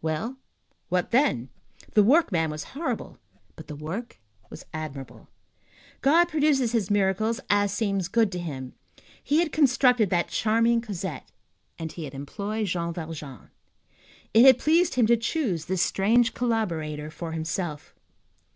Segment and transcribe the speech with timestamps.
[0.00, 0.36] Well,
[0.88, 1.48] what then?
[1.94, 3.18] The workman was horrible;
[3.56, 5.26] but the work was admirable.
[6.00, 8.74] God produces his miracles as seems good to him.
[9.20, 11.28] He had constructed that charming Cosette,
[11.76, 13.50] and he had employed Jean Valjean.
[14.32, 17.92] It had pleased him to choose this strange collaborator for himself.